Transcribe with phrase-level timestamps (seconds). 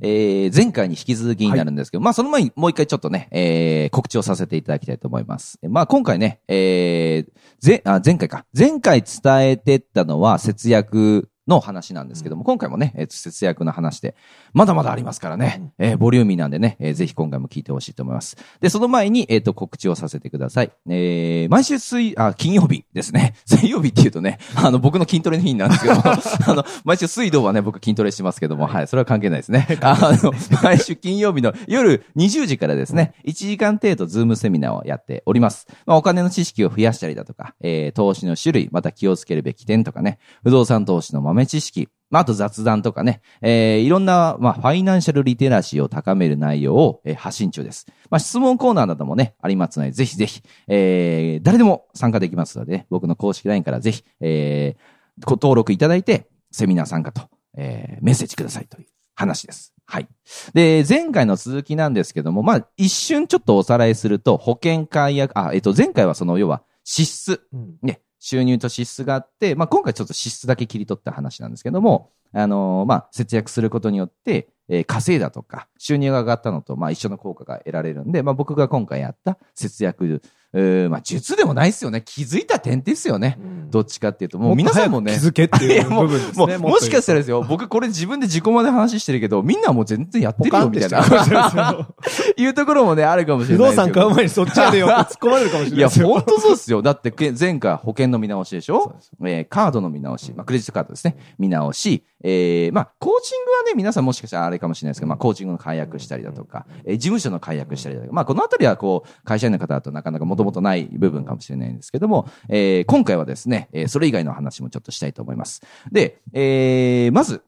[0.00, 5.58] えー、前回に引き続きになるんですけど、まあその前にもう一回ちょっとね、えー、告知をさせていただきたいと思います。
[5.68, 8.46] まあ今回ね、えー、ぜ、あ、前回か。
[8.56, 14.14] 前回伝えてったのは節約の話なんですけども、今回もね、えー節約の話で、
[14.52, 18.36] まだまだありますからね、えーボリューミーなんでね、えーぜひ今回も聞いてほしいと思います。
[18.60, 20.72] で、その前に、えっ、と、告知をさせてください。
[20.88, 23.34] えー、毎週水、あ、金曜日ですね。
[23.46, 26.02] 水曜日って言うとね、あの、僕の筋トレの日なんですけども、
[26.46, 29.66] あの、毎週水道はね、僕筋トレしてますけども、はい、それは関係ないですね。
[29.80, 35.66] あの、毎週金曜日の夜20時からですね、1時間程度ズームセミナーをやっております。
[35.86, 47.86] まあ、お金の知識を増やしたりだとか、えー、投資の種類、また気をつけるべき点とかね、不動産投資の豆知識、まあ、あと雑談とかね、えー、いろんな、まあ、ファイナンシャルリテラシーを高める内容を、えー発信中です。
[48.10, 59.74] まあ、質問コーナーなどもね、ありますので、ぜひぜひ、えー、誰でも参加できますので、ね、僕の公式 LINE からぜひ、えー、ご登録いただいて、セミナー参加と、えー、メッセージくださいという話です。
[59.84, 60.08] はい。
[60.54, 67.42] で、前回の続きなんですけども、まあ、一瞬ちょっとおさらいすると、保険解約、あ、えっと、前回はその、要は、支出。
[67.52, 80.22] うんね、収入と支出があって、まあ、今回ちょっと支出だけ切り取った話なんですけども、あのーまあ、節約することによって、えー稼いだとか、収入が上がったのと、まあ、一緒の効果が得られるんで、まあ、僕が今回やった節約、
[80.54, 82.02] えーまあ、術でもないですよね。
[82.04, 83.38] 気づいた点ですよね。
[83.70, 85.12] どっちかっていうと、もう皆さんもね。
[85.12, 86.56] 気づけっていうう部分ですね。
[86.56, 91.04] もう、もしかしたらですよ、僕これ自分で自己まで話してるけど、みんなはもう全然やってるよ、みたいな。
[92.36, 93.94] いうところもね、あるかもしれ不ないですけど。
[94.00, 95.88] 動産買う前にそっちやでよ突っ込まれるかもしれないいや。
[95.90, 96.80] 本当そうですよ。
[96.80, 98.94] だって、け前回保険の見直しでしょ？
[99.24, 101.16] えーカードの見直し、まあ、クレジットカードですね。
[101.38, 115.60] 見直し、えー、まあ、コーチングはね、皆さんもしかしたらあれかもしれないですけど、まあ、コーチングの解約したりだとか、えー事務所の解約したりだとか、まあ、このあたりはこう、会社員の方だとなかなかもともとない部分かもしれないんですけども、えー、今回はですね、えー、それ以外の話もちょっとしたいと思います。
[115.92, 117.42] で、えー、まず、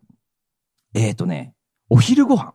[0.95, 1.55] えっ、とね、
[1.89, 2.55] お昼ご飯、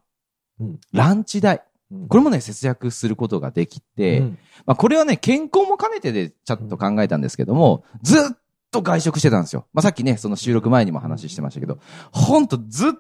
[0.60, 0.80] うん。
[0.94, 2.08] ランチ代、うん。
[2.08, 4.40] これもね、節約することができて、うん。
[4.66, 8.38] まあ、これはね、健康も兼ねてでちょっと考えたんですけども、ずっ
[8.72, 9.68] と外食してたんですよ。
[9.74, 11.80] まあ、さっきね、その収録前にも話してましたけど、
[12.12, 12.92] ほんとずっ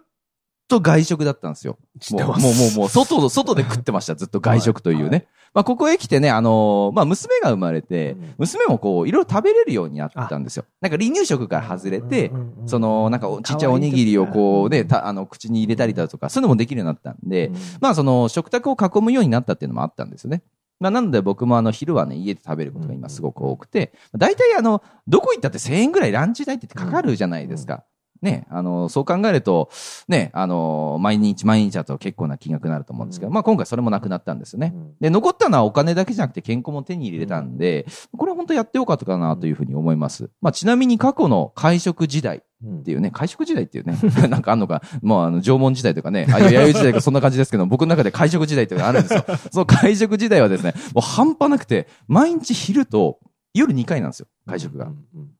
[0.67, 1.77] と外食だったんですよ。
[2.11, 4.15] もう、もう、もう、外の、外で食ってました。
[4.15, 5.03] ずっと外食というね。
[5.03, 10.65] はいはいまあ、ここへ来てね、あのーまあ、娘が生まれてうん、娘もこう、いろいろ食べれるようになったんですよ。
[10.81, 20.43] なんか離乳食から外れて、うんうんうんその、なんかお、ちっちゃいおにぎりをこうね、たあの、口に入れたりだとか、そういうのもできるようになったんで、まあその食卓を囲むようになったっていうのもあったんですよね。
[20.81, 27.85] まあなので僕もあの昼はね、家で食べることが今すごく多くて、大体あの、どこ行ったって1000円ぐらいランチ代ってかかるじゃないですか。
[28.21, 29.69] ね、あの、そう考えると、
[30.07, 34.73] ね、あの、毎日毎日だと結構な金額になると思うんですけど、まあ今回それもなくなったんですよね。
[34.99, 37.85] で、残ったのはお金だけじゃなくて健康も手に入れたんで、
[38.17, 40.29] これは本当やってよかったかなというふうに思います。
[40.41, 43.97] まあちなみに過去の会食時代、うんっていうね、会食時代っていうね、
[44.29, 49.25] なんかあんのか、もうあの、縄文時代とかね、あ、いや弥生時代とかそんな感じですけど、僕の中で会食時代っていうのがあるんですよ。
[49.51, 53.19] その会食時代はですね、もう半端なくて、毎日昼と
[53.53, 54.91] 夜2回なんですよ、会食が。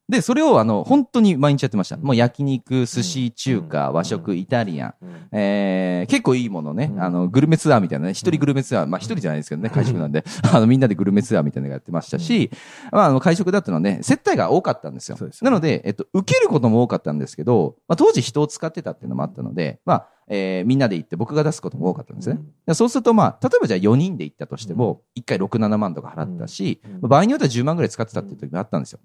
[0.09, 1.97] で、それをあの、本当に毎日やってました。
[1.97, 4.93] もう焼肉、寿司、中華、和食、イタリアン。
[5.31, 12.51] えー、結構いいものね、あの、グルメツアーみたいなね、一人グルメツアー、まあ一人じゃないですけどね、会食なんで、 あの、みんなでグルメツアーみたいなのがやってましたし、
[12.91, 15.17] まああの、会食だったのはね、接待が多かったんですよ。
[15.41, 22.39] なので、えっと、受けることも多かったんですけど、まあ当時人を使ってたっていうのもあったので、まあ、えーみんなで行って僕が出すことも多かったんですね。
[22.65, 28.99] でそうすると、まあ、例えばじゃあ4人で行ったとしても、1回6、7万とか払ったし、場合によっては10万ぐらい使ってたっていう時もあったんですよ。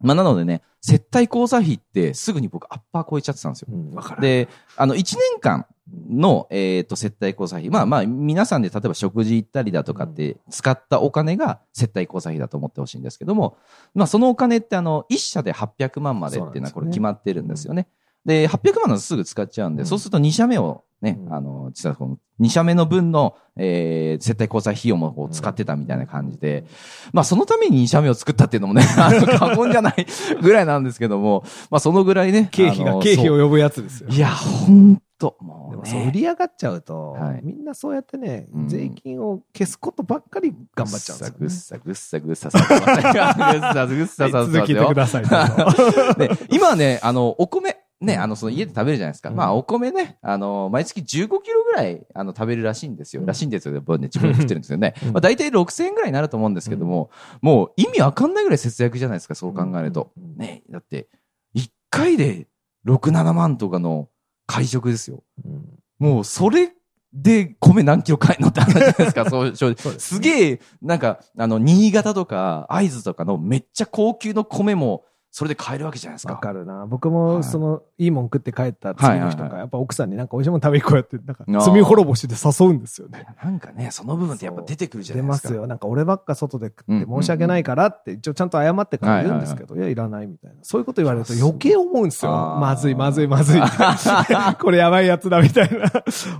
[0.00, 3.68] まあ、なのでね、接待交際費ってすぐに僕アッパー超えちゃってたんですよ。
[3.70, 4.20] うん。
[4.20, 5.66] で、あの、1年間
[6.10, 7.70] の、えっ、と、接待交際費。
[7.70, 13.56] まあまあ、皆さんで例えば食事行ったりだとかって使ったお金が接待交際費だと思ってほしいんですけども、
[13.94, 17.88] まあそのお金ってあの、1社で800万までっていうのはこれ決まってるんですよね。
[18.24, 26.64] で、800万のすぐ使っちゃうんで、そうすると2社目をね、あの、実はこの2社目の分の、えー、接待交際費用もこう使ってたみたいな感じで、
[27.12, 30.06] まあそのために2社目を作ったっていうのもね、 あの、過言じゃない
[30.40, 32.48] ぐらいなんですけども、まあそのぐらいね。
[32.50, 34.08] 経費が、経費を呼ぶやつですよ。
[34.10, 36.12] いや、ほんと、もうでもそう売ね。
[36.12, 45.24] り上がっちゃうと、はいみんなそうやってね、うん税金を消すことばっかり頑張っちゃうんですよ、ぐっさぐっさぐっさぐっささってますねぐっさぐっささってますよ続けてください。
[45.24, 49.30] どうぞで、今はね、あの、お米、ね、あの、その家で食べるじゃないですか。
[49.30, 53.22] うんまあ、お米ね、あの、毎月15キロぐらい、あの、食べるらしいんですよ。
[53.24, 53.80] らしいんですよ。
[53.80, 54.94] 僕ね、自分で食ってるんですよね。
[55.02, 57.10] うんまあ、大体6000円ぐらいになると思うんですけども、
[57.40, 60.12] もう意味わかんないぐらい節約じゃないですか、そう考えると。
[60.16, 61.08] うんね、だって、
[61.56, 62.46] 1回で
[62.86, 64.08] 6、7万とかの
[64.46, 65.22] 会食ですよ。
[65.44, 65.64] うん
[65.98, 66.72] もう、それ
[67.14, 75.04] で米何キロ買えんのって話じゃないですか、 そう、正直そうすげえ、なんか、あの、新潟とか、会津とかのめっちゃ高級の米も、
[75.36, 76.42] それで買えるわけじゃないですわか。
[76.42, 76.86] かるな。
[76.86, 83.26] 僕も、はいその、いいもん食って帰った次の日とか、はいはいはいやっぱ奥さんになんか美味しいもん食べ行こうよって、なんか罪滅ぼしで誘うんですよね。
[83.42, 85.32] なんかね、その部分ってやっぱ出てくるじゃ出ないでか。
[85.32, 85.66] ますすよ。
[85.66, 90.56] なんか俺ばっか外で食うんって申し訳ないからって、一応ちゃんと謝ってから言うんですけど、いや、いらないみたいな。
[90.62, 92.30] そういうこと言われると余計思うんですよ。
[92.30, 93.60] まずい、まずい、まずい。
[94.62, 95.90] これやばいやつだみたいな。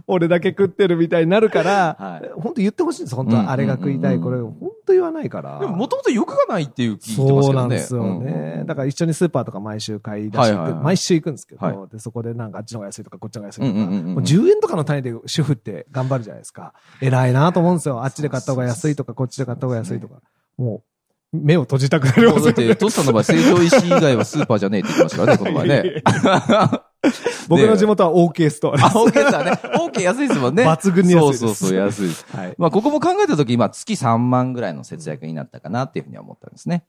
[0.07, 3.17] 俺だけ食ってるみたいになるから、はい本当言ってほしいんです。
[3.17, 4.17] 本当うんはあれが食いたい。
[4.17, 4.39] うんこれ、
[4.85, 5.59] 本当言わないから。
[5.59, 7.43] でも、もともと欲がないっていう聞いてますけどね。
[7.43, 8.57] そうなんですよね。
[8.59, 16.73] うんだから一緒にスーパーとか毎週買い出しはいはいはい行く、毎週行くんですけはど、で、そこでなんかあっちの方が安いとかこっちの方が安いとか、うんうんうんうんもう10円とかの単位で主婦って頑張るじゃないですか。
[17.01, 18.05] 偉いなと思うんですよ。
[18.05, 20.17] あっちで買った方が安いとか、こっちで買った方が安いとか。
[20.57, 20.83] も
[21.33, 26.03] う、目を閉じたくなりますよもうだって、トスさんの場合、成城石井以外はスーパーじゃねえって言ってましたからね、この前ね。
[27.49, 28.97] 僕の地元は OK ストアであ、す。
[28.97, 29.51] OK ですわね。
[29.53, 30.65] OK 安いですもんね。
[30.65, 32.27] 抜群に安いですそうそうそう、安いです。
[32.37, 32.55] はい。
[32.59, 36.85] まあ、ここも考えたとき、今、月3万ぐらいの節約になったかなっていうふうには思ったんですね。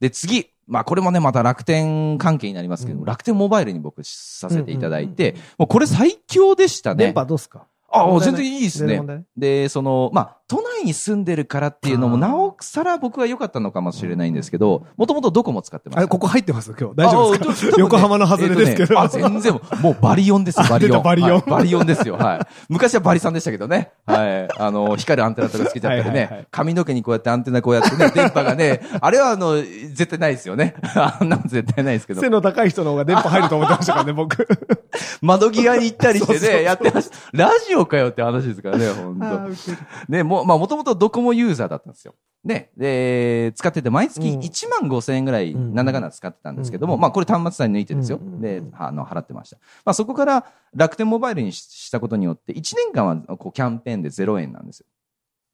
[0.00, 0.48] で、次。
[0.68, 7.06] まあ、これもね、また楽天関係になりますけども、うん楽天モバイルに僕させていただいてもうこれ最強でしたね。
[7.06, 7.66] 電波どうすか？
[7.90, 16.08] あ、全然いいですねで、その、まあ、都内に住んでるからっていうのも、なおさら僕は良かったのかもしれないんですけど、もともとどこも使ってました。
[16.08, 16.94] ここ入ってます今日。
[16.94, 17.76] 大丈夫ですか？
[17.78, 19.00] ね横浜の外れですけど。
[19.02, 21.02] えっとねあ、全然、もうバリオンですよ、バリオン。
[21.02, 22.40] バリオンはいバリオンですよ、はい。
[22.68, 23.92] 昔はバリ3でしたけどね。
[24.04, 24.48] はい。
[24.58, 26.46] あの、光るアンテナとかつけちゃったりはいはいはいね。
[26.50, 30.74] 髪の毛にこうやってアンテナこうやってね、電波がね、あれはあの、絶対ないですよね。
[30.94, 32.28] あんなの絶対ないですけど背。
[32.28, 34.46] の高い人の方が電波入ると思ってましたからね、僕。
[35.22, 37.16] 窓際に行ったりしてそうそうそうね、やってました。
[37.32, 42.14] ラジオかよって話ですからね、本当ね、もう、まあ、もともとドコモユーザーだったんですよ。
[42.44, 42.70] ね。
[42.76, 48.18] で、使ってて、毎月うん1万5千円ぐらい、うんなんだかんだ使ってたんですけども、うんまあ、これ端末さんに抜いてですよ。
[48.18, 49.58] うんで、あの、払ってました。
[49.84, 54.86] まあ、そこから楽天モバイルにししたことによって、1年間は、こう、キャンペーンで0円なんですよ。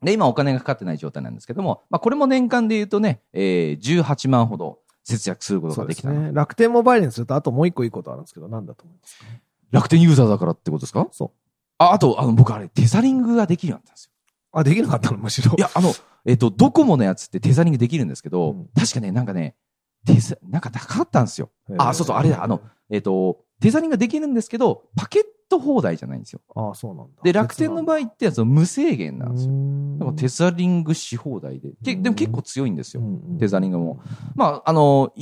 [0.03, 6.15] で、今お金がかかってない状態なんですけども、まあ、これも年間で言うとね、えー、18万ほど節約することができたな。
[6.15, 6.33] ですね。
[6.35, 9.25] 楽天モバイルにすると、あともう一個いいことあるんですけど、なんだと思いますか
[9.73, 11.09] 楽天ユーザーだからってことですか？
[11.11, 11.31] そう。
[11.79, 14.13] あ、あと、あの、僕あれ、テザリングができるようになったんですよ。
[14.53, 15.19] あ、できなかったの？
[15.19, 15.55] むしろ。
[15.57, 15.93] いや、あの、
[16.25, 19.57] えっ、と、ドコモのやつってテザリングできるんですけど、うん確かね、なんかね、
[20.07, 21.51] テザ、なんか高かったんですよ。
[21.79, 22.61] あ、そうそう、あれだ、あの、
[22.91, 26.41] えっ、と、テザリングができるんですけど、パケット放題じゃないんですよ。
[26.55, 27.23] あそうなんだ。
[27.23, 29.53] で、楽天の場合ってやつは無制限なんですよ。
[29.99, 31.71] からテザリングし放題で。
[31.83, 33.03] けでも結構強いんですよ。
[33.39, 33.85] テザリングも。
[33.95, 34.01] も。
[34.35, 35.13] まあ、あの、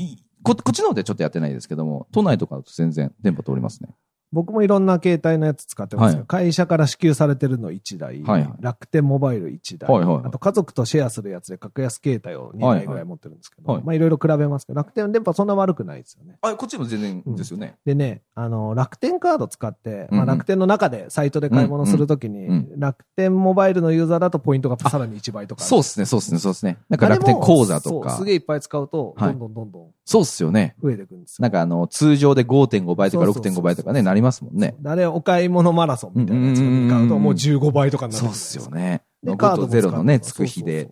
[0.42, 3.90] こ、こっちの方ではちょっとやってないですけども、都内とかだと全然電波通りますね。
[4.32, 16.36] 僕もいろんな携帯のやつ使ってますよはい会社から支給されてるの1台、はいはい楽天モバイル1台、はいはいはいあと家族とシェアするやつで格安携帯を2台ぐらい持ってるんですけど、はいはいまあいろいろ比べますけど、楽天の電波そんな悪くないですよね。
[16.42, 17.76] あ、こっちも全然ですよね。
[17.84, 25.64] でね、あの、楽天カード使って、うんうんまあ楽天の中でサイトで買い物するときに、うんうん楽天モバイルのユーザーだとポイントがさらに1倍とか。
[25.64, 26.78] そうですね、そうですね、そうですね。
[26.88, 28.10] なんか楽天口座とそうか。
[28.10, 30.76] すげえいっぱい使うと、はいどんどんどんどんそうっすよね。
[30.82, 31.42] 増えていくんですよ。
[31.42, 34.74] なんかあの、通常で5.5倍とかそうそうそうそう6.5倍とかね、なりますもんね。
[34.84, 39.02] あれ、お買い物マラソンみたいなやつに買うと、もう15倍とかになってそうっすよね。
[39.22, 40.90] で5とカードも使う0のね、つく日で。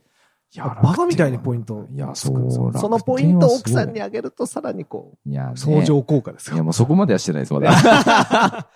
[0.56, 2.80] いやバカみたいにポイントいや、つくんですよそう。
[2.82, 6.64] そのポイントを奥さんにあげると、さらにこごいいや、相乗効果ですいや、よ。
[6.64, 8.68] もうそこまではしてないです、まだ。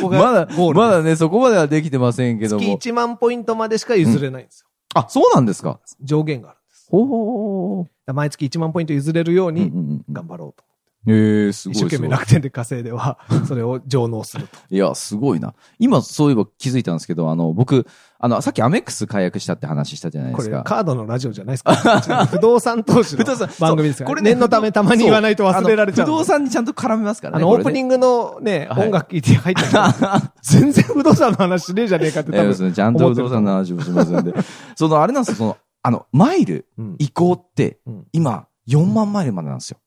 [0.00, 2.78] こまだ、まだね、そこまではできてませんけど月も。
[2.78, 4.68] 1万ポイントまでしか譲れないんですよ。
[4.94, 6.86] あ、そうなんですか上限があるんです。
[6.90, 10.65] ほうほうほ毎月1万ポイント譲れるようにうん頑張ろうと。
[11.06, 11.76] ええ、すごい。
[11.76, 14.56] 一生懸命楽天で稼いでは、 それを上納すると。
[14.70, 15.54] いや、すごいな。
[15.78, 17.86] 今、そういえば気づいたんですけど、あの、僕、
[18.18, 20.62] あの、さっきアメックス解約したって話したじゃないでこれ、すか。
[20.64, 21.74] カードのラジオじゃないですか。
[22.26, 24.08] 不動産投資の不動産番組ですから。
[24.08, 26.06] そうこれね念のためたまに言わないと忘れられちゃう。
[26.06, 27.44] 不動産にちゃんと絡めますからね。
[27.44, 32.40] あの、オープンニングのね、はい音楽聴いて入った人 全然不動産の話しねえじゃねえかって多分。
[32.40, 34.34] えーそうですねちゃんと不動産の話もしますんで。
[34.74, 39.78] その、あれなんですよ、その、あの、マイルうん移行ってうん、今、4万マイルまでなんですよ。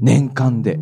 [0.00, 0.78] 年間で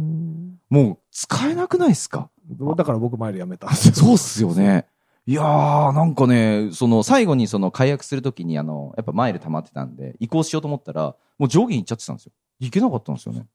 [0.69, 2.31] もう、使えなくないですか？
[2.77, 3.95] だから僕マイルやめたんですよ。
[3.95, 4.87] そうっすよね。
[5.27, 12.33] いやー、なんかね、その、最後にその、解約するときに、あの、やっぱマイル溜まってたんで、移行しようと思ったら、もう上限行っちゃってたんですよ。
[12.59, 13.47] 行けなかったんですよね。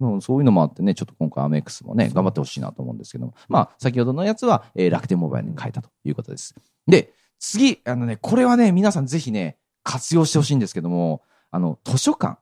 [0.00, 3.34] うんそういうのもあってね、ちょっと今回アメックスもね、頑張ってほしいなと思うんですけども。
[3.48, 6.54] まあ、先ほどのやつは、えー楽天モバイルに変えたということです。
[6.86, 12.38] で、次、あのね、これはね、皆さんぜひね、活用してほしいんですけども、あの、図書館、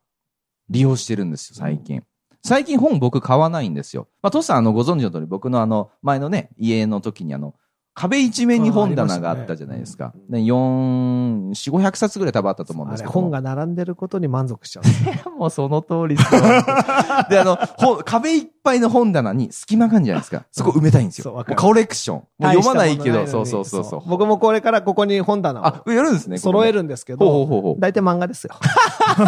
[0.69, 2.03] 利用してるんですよ、最近。
[2.47, 4.07] 最近本僕買わないんですよ。
[4.23, 7.55] まあ、トシさんあの、ご存知の通り僕のあの、前のね、家の時にあの、
[7.93, 10.13] 壁一面に本棚があったじゃないですか。
[10.29, 13.23] で、4、4、500冊ぐらい多分あったと思うんですけども。
[13.23, 14.83] 本が並んでることに満足しちゃ
[15.27, 15.31] う。
[15.37, 16.41] もうその通りですよ。
[17.31, 20.47] で、あの、ほ壁いっぱいの本棚に隙間があるんじゃないですか。
[20.53, 21.45] そこ埋めたいんですよ。
[21.57, 22.17] コレクション。
[22.17, 24.03] もう読まないけど、そうそうそうそう。
[24.07, 26.39] 僕もこれからここに本棚あを、やるんですね。
[26.39, 26.77] 揃える。
[26.77, 27.81] るんですけど、ほうほう。
[27.81, 28.55] 大体漫画ですよ。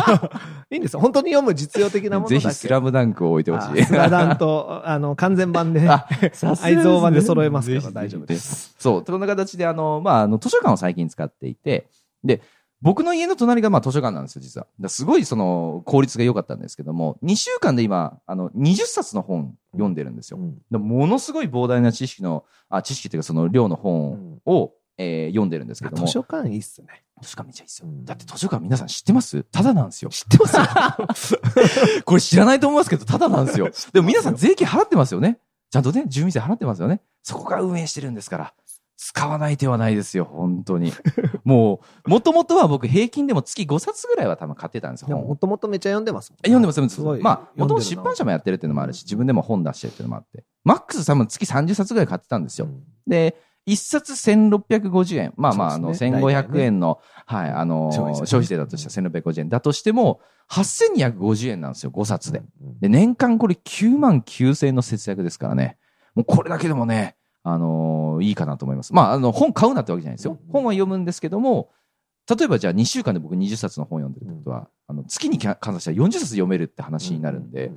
[0.70, 1.00] いいんですよ。
[1.00, 2.40] 本当に読む実用的なものだけ。
[2.40, 3.82] ぜひスラムダンクを置いてほしい。
[3.82, 5.88] あスラダンと、あの、完全版でね、
[6.62, 8.74] 愛蔵版で揃えますから大丈夫です。
[8.78, 9.04] そう。
[9.04, 11.88] こんな形で、あの、まあ、あの、図書館を最近使っていて、
[12.24, 12.42] で、
[12.80, 14.88] 僕の家の隣がまあ図書館なんですよ、実は。
[14.88, 20.38] すごいその効率が良かったんですけども、2週間で今、あの、20冊の本読んでるんですよ。
[20.38, 26.06] うんでものすごい膨大な知識の、あ、知識っていうかその量の本を、えー読んでるんですけども。
[26.06, 26.88] 図書館いいっすね。
[27.20, 27.88] 図書館めっちゃいいですよ。
[27.88, 29.42] うんだって図書館皆さん知ってます？
[29.44, 30.10] ただなんですよ。
[30.10, 31.40] 知ってますよ。
[32.04, 33.70] これ知らないと思いますけど、ただなんですよ。
[33.92, 35.38] でも皆さん税金払ってますよね。
[35.70, 37.00] ちゃんとね、住民税払ってますよね。
[37.22, 38.54] そこが運営してるんですから。
[39.00, 40.92] 使わない手はないですよ、本当に。
[41.44, 45.08] もう、もともとは僕平均でも月5冊ぐらいは多分買ってたんですよ。
[45.08, 46.38] でも、ともとめっちゃ読んでますもん。
[46.38, 47.22] 読んでます、読んでます。
[47.22, 50.44] まあ、もともと出版社もやってるっていうのもあるし、自分でも本出してるっていうのもあって。
[50.64, 52.66] マックス多分月30冊ぐらい買ってたんですよ。
[52.66, 55.34] うんで、一冊1650円。
[55.36, 62.38] まあまあ、あの、そうですね1500円の、はい、あの、消費税だとしたら1650円だとしても、8250円なんですよ、5冊で。
[62.38, 65.76] うんで、年間これ9万9000円の節約ですからね。
[66.14, 67.17] もうこれだけでもね、
[67.52, 68.92] あのーいいかなと思います。
[68.92, 70.38] まあ、あの、本買うなってわけじゃないですよ。
[70.52, 71.70] 本は読むんですけども、
[72.28, 77.72] 例えばじゃあ2週間で僕20冊の本読んでるってことは、あの、月に換算したら40冊読めるって話になるんで、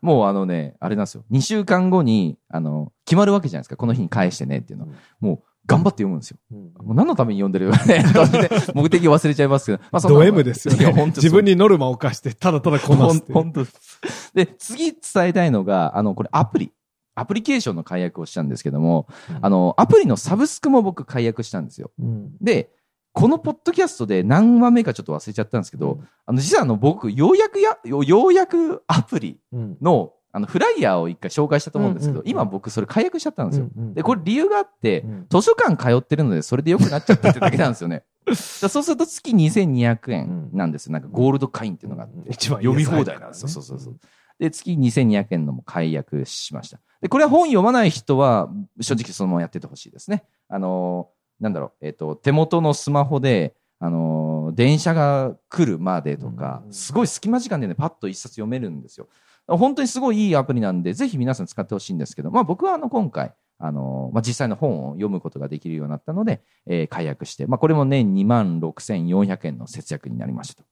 [0.00, 1.24] もうあのね、あれなんですよ。
[1.30, 3.76] 2週間後に、あの、決まるわけじゃないですか。
[3.76, 4.92] この日に返してねっていうのは。
[5.20, 6.38] もう、頑張って読むんですよ。
[6.50, 8.04] うんもう何のために読んでるかね、
[8.74, 9.78] 目的忘れちゃいますけど。
[9.92, 11.06] まあド M ですよね。
[11.06, 13.24] 自分にノルマを課して、ただただこなす。
[13.32, 16.72] 本当ですで、次伝えたいのが、あの、これアプリ。
[17.14, 19.06] アプリケーションの解約をしたんですけども、
[19.40, 21.90] あの、アプリのサブスクも僕解約したんですよ。
[21.98, 22.70] うんで、
[23.12, 33.68] このポッドキャストで何話目かちょっと忘れちゃったんですけど、うんあの、実はあの、僕、ようやくや、よようやくアプリうんの、あの、フライヤーを一回紹介したと思うんですけど、うんうんうん今僕それ解約しちゃったんですよ。
[33.76, 38.04] うんうんで、これ理由があって、うん図書館通ってるので、それで良くなっちゃったってだけなんですよね。
[38.34, 40.92] そうすると月2200円なんですよ。
[40.92, 42.30] なんかゴールド会員っていうのがあって。
[42.30, 43.48] 一番読み放題なんですよ。
[43.48, 43.96] そうそうそう。
[44.38, 46.80] で、月2200円のも解約しました。
[47.02, 48.48] で、これは本読まない人は、
[48.80, 50.24] 正直そのままやっててほしいですね。
[50.48, 59.08] あのーなんだろう、えっ、と、手元のスマホで、あのー電車が来るまでとかう、んすごい隙間時間でね、パッと一冊読めるんですよ。
[59.48, 70.68] 本当にすごいいいアプリなんで、ぜひ皆さん使ってほしいんですけど、まあ僕はあの今回、あのまあ実際の本を読むことができるようになったので、えー解約して、まあこれも年2万6400円の節約になりましたと。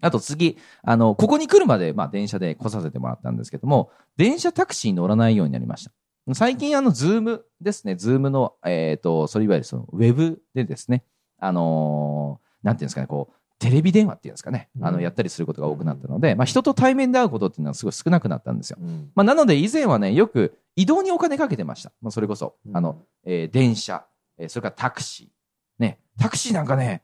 [0.00, 5.92] あと次、あの、ここに来るまで、まあ電車で来させてもらったんですけども、電車タクシーに乗らないようになりました。
[6.34, 11.04] 最近あの、 Zoom ですね、 Zoom の、えっ、と、それいわゆるその、ウェブでですね、
[11.38, 18.78] あのーなんていうんですかね、こう、テレビ電話っていうんですかね、あの、うんやったりすることが多くなったので、まあ人と対面で会うことっていうのはすごい少なくなったんですよ。
[18.80, 19.10] うん。
[19.14, 21.92] まあなので以前はね、よく移動にお金かけてました。
[22.02, 22.76] まあそれこそ、うん。
[22.76, 24.04] あの、えー電車、
[24.38, 25.28] えーそれからタクシー。
[25.78, 27.02] ね、タクシーなんかね、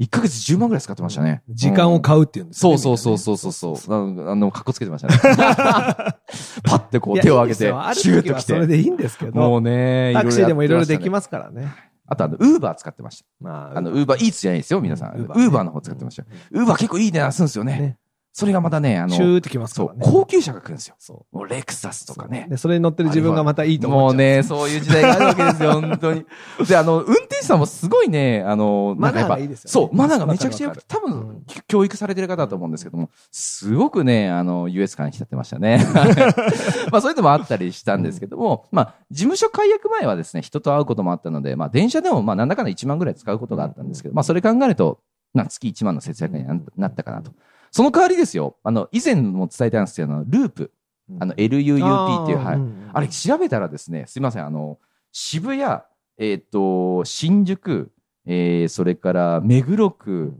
[0.00, 1.42] 1ヶ月10万ぐらい使ってましたね。
[1.48, 4.26] 時間を買うっていうんですそねうそうそうそうそうそう。
[4.26, 5.14] ああの、かっこつけてましたね。
[6.64, 8.54] パッてこう手を挙げて、シューッと来て。
[8.54, 11.10] それでいいんですけもど、うね、タクシーでもいろいろできす。
[11.10, 11.72] ますからね。
[12.06, 13.24] あとあの、ウーバー使ってました。
[13.40, 15.12] まあの、ウーバーイーツじゃないですよ、皆さん。
[15.16, 16.24] ウーバーの方使ってました。
[16.50, 17.96] ウーバー結構いい値段するんですよね。
[18.34, 20.12] ねそれがまたね、あの、シューってきますそう、からね。
[20.12, 20.96] 高級車が来るんですよ。
[20.98, 22.48] そもうレクサスとかね。
[22.50, 26.26] で、それに乗ってる自分がまたいいと思っちゃもうね、そういう時代があるわけですよ、 本当に。
[26.66, 35.86] で、あの、運転手さんもすごいね、あの、マナーがいいですよねそう、マナーがめちゃくちゃ良くて、多分うん、教育されてる方だと思うんですけども、すごくね、あの、優越感に浸ってましたね。
[36.90, 44.98] まあ、そういうのもあったりしたんですけども、まあ、事務所解約前はですね、人と会うこともあったので、まあ、電車でも、まあ、なんだかんだ1万ぐらい使うことがあったんですけど、まあ、それ考えると、
[45.34, 47.30] まあ、月1万の節約にななったかなと。
[47.74, 50.72] その代わりですよ、あの、以前も伝えたんですけど、あのループ、
[51.18, 52.58] あの、LUUP っていう、はい。
[52.92, 54.78] あれ調べたらですね、すいません、あの、
[55.10, 55.82] 渋谷、
[56.16, 57.90] えっ、と、新宿、
[58.26, 60.38] えー、それから目黒区、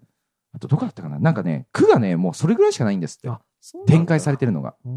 [0.52, 1.18] あとどこだったかな？
[1.18, 3.28] なんかね、区がね、もうそれぐらいしかないんですって。
[3.88, 4.76] 展開されてるのが。
[4.84, 4.92] る。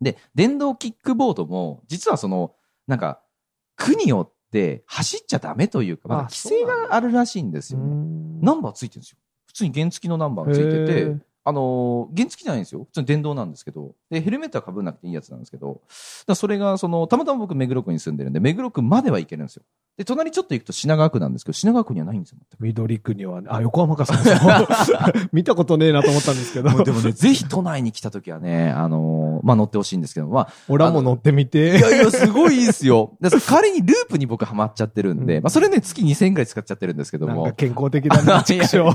[0.00, 2.54] で、電動キックボードも、実はその、
[2.86, 3.20] なんか、
[3.74, 8.38] 区によって走っちゃダメというか、まだあ規制があるらしいんですよね。
[8.42, 9.18] ナンバーついてるんですよ。
[9.46, 12.84] 普通に原付きのナンバーがついてて、あのー原付きじゃないんですよ。
[12.84, 13.94] 普通に電動なんですけど。
[14.10, 15.82] で、ヘルメットは被んなくていいやつなんですけど。
[16.34, 19.62] それが、その、たまたま僕目黒区に住んでるんで、目黒区までは行けるんですよ。
[19.96, 22.38] で、隣ちょっと行くと品川区なんですけど、品川区にはないんですよ。
[22.58, 26.82] 緑区には、あ、横浜か、そうそう見たことねえなと思ったんですけど。
[26.82, 31.78] でもね、ぜひ都内に来た時はね、あのーまあ、乗ってほしいんですけど、まあ、俺はもう乗ってみいて。
[31.78, 33.16] やいや、すごいいいですよ。
[33.20, 38.82] で仮にループに僕ハマっちゃってるんで、うんまあ、それね、月2000円くらい使っちゃってるんですけどもなんか、健康的だな、畜生。
[38.84, 38.90] ま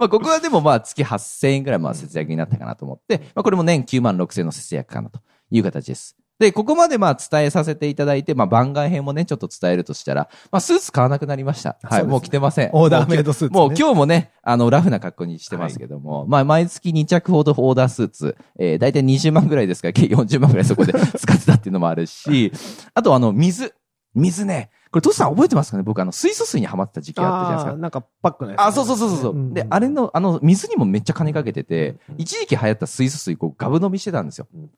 [0.00, 6.16] あ、ここはでもまあ、月8000円くらいまあ節約になったかなと思って、まあ、これも年9万6000円の節約かなという形です。
[6.38, 11.78] で、ここまでまあ伝えさせていただいて、まあ番外編もね、ちょっと伝えるとしたら、まあスーツ買わなくなりました。
[11.82, 12.70] はい、ねもう着てません。
[12.72, 22.52] オーダーメイドスーツねもう今日もね、あの、ラフな格好にしてますけども、まあ毎月2着ほどオーダースーツ、えー、大体20万ぐらいですから、計40万ぐらいそこで 使ってたっていうのもあるし、
[22.94, 23.74] あとあの、水。
[24.14, 24.70] 水ね。
[24.90, 25.82] これ、トシさん覚えてますかね？
[25.82, 27.76] 僕あの、水素水にハマってた時期あったじゃないですか。
[27.78, 28.60] なんかパックのやつ。
[28.62, 29.32] あ、そうそうそうそう。
[29.34, 34.70] うんで、あれの、あの、水にもめっちゃ金かけててうん、一時期流行った水素水、こう、ガブ飲みしてたんですようん。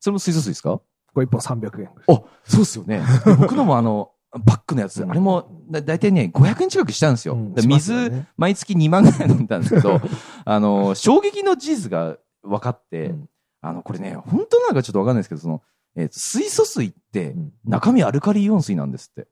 [0.00, 0.80] それも水素水ですか？
[1.14, 1.90] これ一本300円。
[2.08, 3.02] あ、そうっすよね。
[3.24, 4.10] で僕のもあの、
[4.46, 7.34] パックのやつ、うんあれも、だだいたいね、500円近くしたんですよ。
[7.36, 10.00] 水、ね毎月2万ぐらい飲んだんですけど、
[10.44, 13.28] あの、衝撃の事実が分かって、うん
[13.64, 15.62] あの、これね、本当なのかちょっと分かんないですけど、その、
[15.96, 19.22] えーと水素水ってうん、中身アルカリイオン水なんですって。
[19.22, 19.24] っ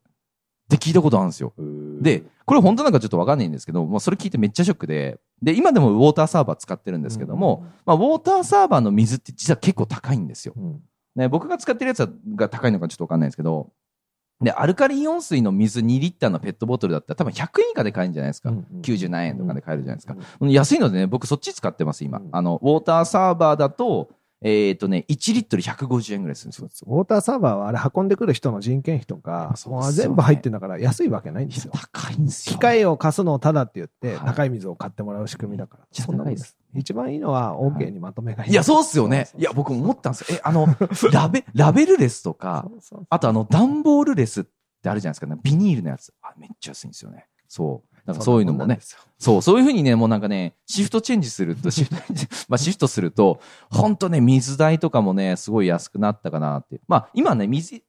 [0.70, 1.52] て聞いたことあるんですよ。
[2.00, 10.54] で、これ本当なんかちょっとわかんないんですけど、もうそれ聞いてめっちゃショックで、で、今でもウォーターサーバー使ってるんですけども、まあ、ウォーターサーバーの水って実は結構高いんですよ。
[10.56, 10.80] うん、
[11.16, 13.72] ね、僕が使ってるやつが高いのかちょっとわかんないんですけど、
[14.40, 18.50] で、アルカリイオン水の水2リッターのペットボトルだったら多分100円以下で買えるんじゃないですか。
[18.82, 20.16] 90何円とかで買えるじゃないですか。
[20.40, 22.18] 安いのでね、僕そっち使ってます、今。
[22.18, 24.08] うんあの、ウォーターサーバーだと、
[24.42, 26.68] えっ、とね、1リットル150円ぐらいするんですよ。
[26.86, 31.72] ウォーターサーバーはあれ運んでくる人の人件費とか、ね全部入ってんだから安いわけないんですよ。
[31.74, 32.56] 高いんですよ。
[32.56, 35.84] 機械を貸すのをただって言って、はい高い水を買ってもらう仕組みだから。
[35.92, 36.56] そんなもんです。
[36.74, 38.50] 一番いいのは OK にまとめがいい。
[38.50, 39.28] いや、そうっすよね。
[39.36, 40.38] いや、僕思ったんですよ。
[40.38, 40.66] え、あの、
[41.12, 44.44] ラベ、ラベルレスとか、そうそうあとあの、段ボールレスっ
[44.82, 45.36] てあるじゃないですか、ね。
[45.42, 46.14] ビニールのやつ。
[46.22, 47.26] あ、めっちゃ安いんですよね。
[47.48, 47.89] そう。
[48.06, 48.78] なんかそういうのもね。
[49.18, 51.96] そう、そういうふうにね、もうなんかね、シフトチェンジすると、 シフト、
[52.48, 53.40] まあシフトすると、
[53.70, 56.80] ほんとね、水代とかもね、すごい安くなったかなって。
[56.88, 57.82] まあ今ね、水、1、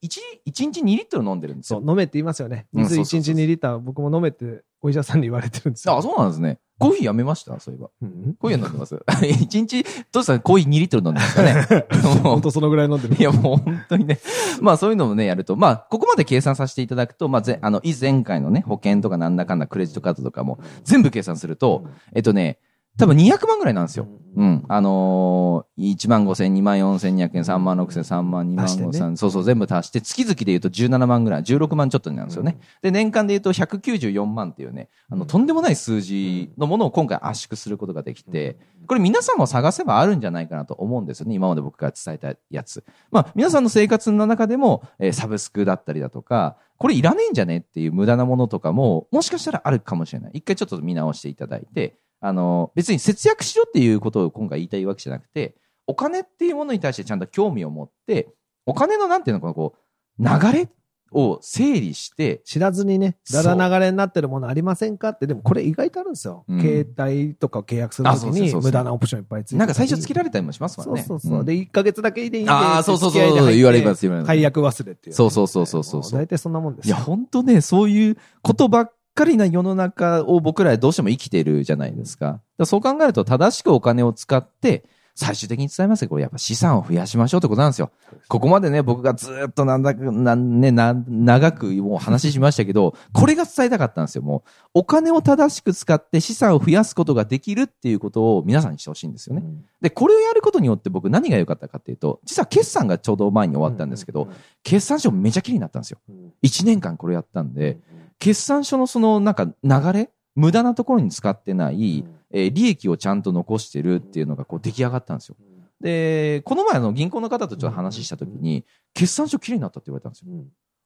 [0.45, 1.81] 一日2リットル飲んでるんですよ。
[1.85, 2.67] 飲めって言いますよね。
[2.73, 5.97] うん水1そうそうそう日2リッター、僕も飲めってお医者さんに言われてるんですよ。
[5.97, 6.59] あ、そうなんですね。
[6.81, 7.59] コーヒーやめました？
[7.59, 7.89] そういえば。
[8.01, 8.35] うん？
[8.39, 9.00] コーヒー飲んでます？
[9.41, 11.85] 一日、どうしたらコーヒー2リットル飲んでますかね？
[12.24, 13.15] 本当そのぐらい飲んでる。
[13.15, 14.20] いや、もう本当にね。
[14.61, 22.57] まあそういうのもね、やると、まあ、ここまで計算させていただくと、まあ、ぜ、あの、以前回のね、保険とかなんだかんだクレジットカードとかも、全部計算すると、えっとね、
[22.97, 24.07] 多分200万ぐらいなんですよ。
[24.35, 24.63] うん。
[24.69, 32.57] あのー、1万5千、2万4千200円、3万6千、3万2万5足して千、そうそう、全部足して、月々で言うと17万ぐらい、16万ちょっとになるんですよね。
[32.81, 41.35] で、年間で言うと194万っていうね、あの、とんでもない数字のものを今回圧縮することができて、これ皆さんも探せばあるんじゃないかなと思うんですよね。
[41.35, 42.83] 今まで僕が伝えたやつ。
[43.11, 50.31] まあ、皆さんの生活の中でも、えーサブスクだったりだとか、これいらねえんじゃねっていう無駄なものとかも、もしかしたらあるかもしれない。
[50.35, 55.55] 一回ちょっと見直していただいて、あの、別に節約しろっていうことを今回言いたいわけじゃなくて、
[55.88, 58.29] お金っていうものに対してちゃんと興味を持って、
[58.66, 59.75] お金のなんていうのかな、こ
[60.20, 60.70] う、流れ
[61.12, 66.46] を整理して、知らずにね、そうだら流れになってるものありませんかって、でもこれ意外とあるんですよ。
[66.48, 71.01] うん携帯とか契約するときに無駄なオプションいっぱいついてなんか最初つけられれたりもしますからね。
[71.01, 71.44] そうそうそう。
[71.44, 72.51] んで、1ヶ月だけでいいんで。
[72.51, 74.27] ああ、そうそうそう言われます、言われます。
[74.27, 75.16] 解約忘れっていう。
[75.16, 76.96] そうそうそうそうそうも大体そんなもんですよ。
[76.96, 82.25] いや、本当ね、そういうことばっかりな世の中を僕らどうしても生きてるじゃないですか。
[82.25, 84.83] だからそう考えると正しくお金を使って、
[85.15, 87.91] 最終的に伝えますけど、これやっぱ資産を増やしましょうってことなんですよ。
[88.27, 94.21] ここまでね、僕がずっとなんだか、なんね、な、長くもう話しましたけど、これが伝えたかったんですよ。
[94.21, 94.43] も
[94.74, 99.43] う、お金を正しく使って資産を増やすことができるっていうことを皆さんにしてほしいんですよね。
[99.81, 104.29] で、これをやることによって僕何が良かったかっていうと、実は決算がちょうど前に終わったんですけど、
[104.63, 106.00] 決算書めちゃ綺麗になったんですよ。
[106.43, 107.79] 1年間これやったんで、
[108.22, 115.36] 決算書のそのなんか流れ無駄なところに使ってない、えー利益をちゃんと残してるっていうのがこう出来上がったんですよ。
[115.81, 120.31] で、この前あの銀行の方とちょっと話したときに、決算書綺麗になったって言われたんですよ。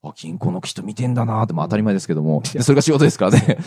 [0.09, 3.57] あ、銀行の人見てんだなーって、まあ当たり前ですけども、でそれが仕事ですからね。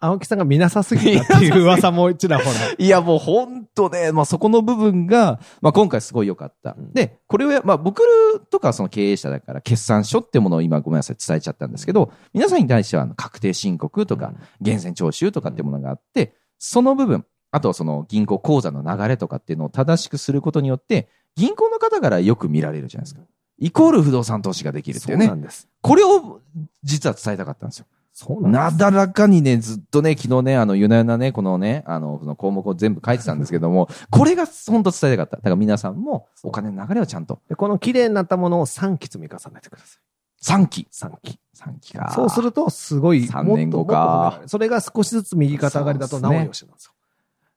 [0.00, 2.50] 青木さんが見なさすぎたっていう噂もちらほら。
[2.78, 6.76] いや、もう本当ね、まあそこの部分が、まあ今回すごい良かった。
[6.78, 8.02] うんで、これをや、まあ僕
[8.50, 23.22] とかその経営者だから決算書ってものを今ごめんなさい伝えちゃったんですけど、皆さんに対しては確定申告とか、源泉徴収とかってものがあって、その部分、あとはその銀行口座の流れとかっていうのを正しくすることによって、銀行の方からよく見られるじゃないですか。
[23.58, 25.40] イコール不動産投資ができるっていうねそうな。
[25.40, 25.68] んです。
[25.82, 26.40] これを
[26.82, 27.86] 実は伝えたかったんですよ。
[28.12, 28.52] そうなん。
[28.52, 35.36] なだらかにね、ずっとね、昨日ね、あの、ゆなゆなね、このね、あの、その項目を全部書いてたんですけども、これが本当伝えたかった。
[35.36, 37.40] だから皆さんもお金の流れをちゃんと。
[37.48, 40.00] でこの綺麗になったものを3期積み重ねてください。
[40.42, 40.88] 3期。
[40.92, 41.38] 3期。
[41.56, 42.12] 3期か。
[42.14, 46.92] そうすると、すごい、三年後かそれが少しずつ右肩上がりだと、なおよしなんですよ。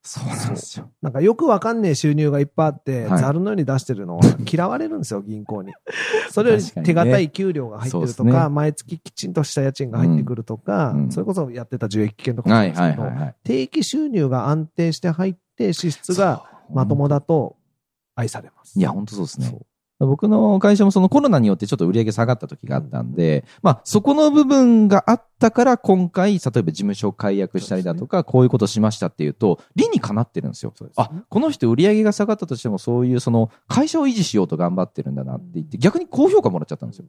[0.04, 0.90] そうなんですよ。
[1.02, 5.74] なんかよくわかんねえ収入がいっぱいあって、はいざるのように出してるのは嫌われるんですよ、銀行に。
[6.32, 13.04] それより手堅い給料が入ってるとか、ね毎月きちんとした家賃が入ってくるとか、うんそれこそやってた受益権とかもですけど。
[13.44, 17.56] 定期収入が安定して入って、支出がまともだと
[18.16, 18.80] 愛されます。
[18.80, 19.60] いや、本当そうですね。
[20.06, 30.74] 僕の会社もそのコロナによってちょっと売り上げ下がった時があったんで、まあそこの部分があったから今回、例えば事務所を解約したりだとか、こういうことしましたっていうと、理にかなってるんですよ。
[30.96, 37.06] あ、この人売り上げが下がったとしてもそういうその会社を維持しようと頑張ってるんだなって言って、逆に高評価もらっちゃったんですよ。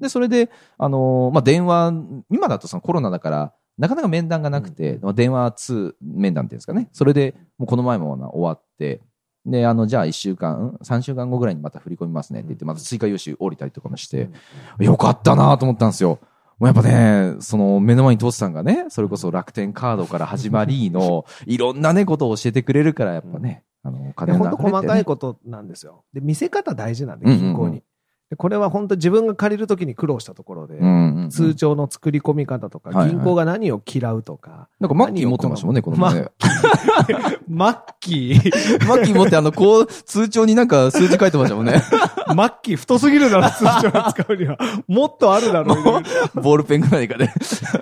[0.00, 1.92] で、それで、あのーまあ、電話、
[2.30, 6.88] 今だとそのコロナだから、なかなか面談がなくて、まあ電話通面談っていうんですかね。
[6.92, 9.02] それで、もうこの前もな終わって、
[9.46, 14.28] で、あの、じゃあ一週間、ん三週間後ぐらいにまた振り込みますねって言って、また追加用紙降りたりとかもして、
[14.78, 16.18] よかったなと思ったんですよ。
[16.58, 26.04] もうやっぱね、その目の前にトスさんがね、それこそ楽天カードから始まりの、 いろんなね、ことを教えてくれるから、やっぱね、あの、お金の本当流れってね細かいことなんですよ。
[26.12, 27.82] で、見せ方大事なんで、銀行に。
[28.30, 30.80] でこれは本当自分が借りるときに苦労したところで、
[31.30, 36.28] 通帳の作り込み方とか、銀行が何を嫌うとか、なんかマッキー持ってましたもんね、この前ね。
[37.48, 41.82] マッキー、マッキー持ってあの、こう、通帳になんか数字書いてましたもんね。
[42.34, 44.58] マッキー太すぎるだろ、 通帳を使うには。
[44.88, 47.32] もっとあるだろう、ボールペンぐらいかね。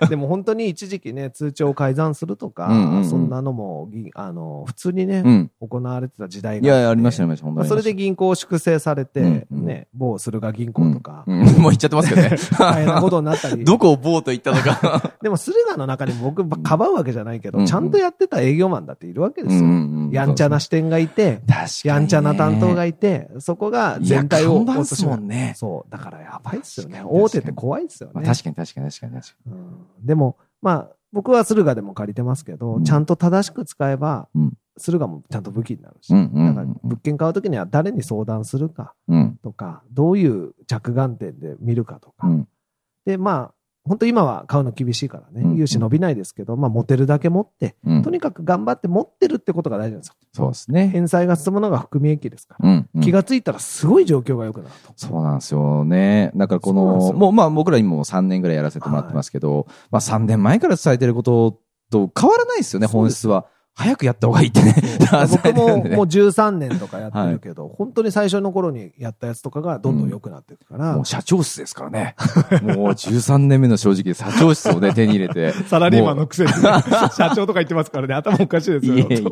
[0.01, 2.69] ろでも本当に一時期ね、通帳を改ざんするとか、
[3.09, 5.51] そんなのも、ぎあの、普通にね、うん。
[5.61, 7.69] 行われてた時代がいやいや、ありましした、ありました、本当に。
[7.69, 12.37] それで銀行を粛清されて、うんうんね、某駿河銀行とか、うん、うんもう言っちゃってますけどね。
[12.59, 13.65] 大変なことになったり。
[13.65, 15.15] どこをボーと言ったのか。
[15.23, 19.61] でも、駿河の中にも僕、かばうわけじゃないけど、うんちゃんとやってた営業マンだっているわけですよ。
[19.61, 21.41] うんうんうんやんちゃな視点がいて。
[21.85, 25.91] やんちゃな担当がいて、そこが全体を落としまもんねそう。
[25.91, 27.03] だからやばいっすよね。
[27.05, 28.29] 大手って怖いっすよまあ、ね。
[28.29, 36.21] 確かに確かに確かに確かうんでも、まあ、僕は駿河でも借りてますけど、うんちゃんと正しく使えばうん、駿河もちゃんと武器になるし、に。
[36.21, 39.39] うんうんだから物件買うときには誰に相談するかうん。
[39.43, 42.27] とか、どういう着眼点で見るかとか。
[42.27, 42.49] うん。
[43.05, 43.55] で、まあ、
[43.87, 50.15] 本当今は買うの厳しいからうんね、融資伸びないですけど、まあ、持てるだけ持って、うんとにかく頑張って持ってるってことが大事なんですよ。
[50.33, 50.89] そうですね。
[50.89, 52.69] 返済が進むのが含み益ですから。
[52.69, 52.89] うん。
[52.95, 54.93] うん気がついたらすごい状況が良くなると。
[54.97, 56.33] そうなんですよね。
[56.35, 63.47] だからこの、もうまあ僕ら今も3年ぐらいやらせてもらってますけど、まあ3年前から伝えてることと変わらないですよね、本質は。
[63.77, 64.75] 早くやった方がいいってね。
[65.45, 72.15] 僕ももう13年とかやってるけど、本当に最初の頃にやったやつとかがどんどん良くなっていくから、もう社長室ですからね。
[72.63, 75.53] もう13年目の正直社長室をね、 手に入れて。
[75.67, 78.95] サラリーマンのくせに、社長とか言ってますからね、頭おかしいですよ。
[78.95, 79.25] いえいえ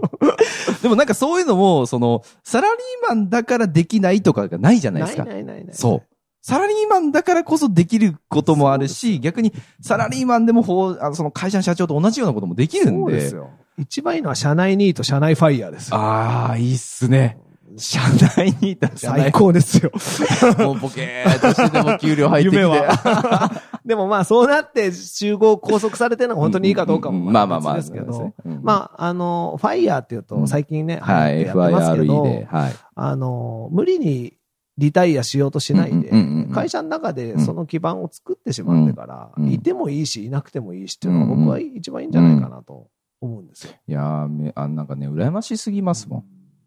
[0.82, 5.24] でもなんかそういうのも、その、サラリーマンだからできないとかがないじゃないですか。
[5.24, 5.74] ないないないない。
[5.74, 6.12] そう。
[6.44, 12.98] サラリーマンだからこそできることもあるし、逆にサラリーマンでもほうあのその会社の社長と同じようなこともできるんで。
[13.00, 13.50] そうですよ。
[13.78, 15.96] 一番いいのは社内ニート、社内ファイヤーですよ。
[15.96, 17.38] ああ、いいっすね。
[17.76, 18.00] 社
[18.36, 19.90] 内にいた最高ですよ。
[20.58, 22.60] もうボケーっとしてでも給料入ってきて。
[22.60, 23.50] 夢は。
[23.84, 27.74] でもまあそうなって集合拘束されてるのが本当にいいかどうかもまあまあまあ。
[27.76, 28.34] 別ですけど。
[28.62, 32.46] まあ、あの、ファイヤーっていううんと、最近ね、はい、FIRE どで。
[32.50, 32.72] はい。
[32.94, 34.34] あの、無理に
[34.78, 36.10] リタイアしようとしないで
[36.52, 42.88] 会社の中でその基盤を作ってしまってからう、んいてもいいし、いなくてもいいしっていうのが僕は一番いいんじゃないかなと
[43.26, 43.72] 思うんですよ。
[43.86, 46.24] いやあ、なんかね、羨ましすぎますもん。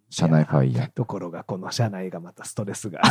[0.10, 0.92] 社内ファイヤー。
[0.94, 3.02] ところが、この社内がまたストレスが。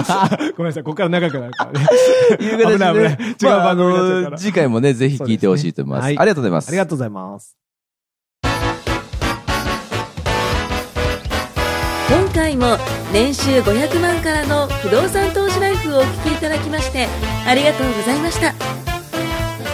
[0.56, 1.86] ごめんなさい、ここから長くなるからね。
[2.40, 6.68] いう形で危ない危ない違うまあ番組になっちゃうからあの次回もね、ぜひ聞いてほしいと思いますねはいありがとうございます。
[6.68, 7.56] ありがとうございます。
[12.08, 12.76] 今回も
[13.12, 17.08] 年収500万からの不動産投資ライフをお聞きいただきまして
[17.46, 18.85] ありがとうございました